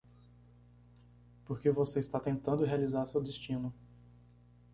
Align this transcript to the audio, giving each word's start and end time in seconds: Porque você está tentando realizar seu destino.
Porque 1.45 1.69
você 1.69 1.99
está 1.99 2.19
tentando 2.19 2.65
realizar 2.65 3.05
seu 3.05 3.21
destino. 3.21 3.71